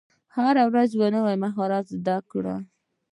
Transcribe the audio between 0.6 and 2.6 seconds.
ورځ یو نوی مهارت زده کړه.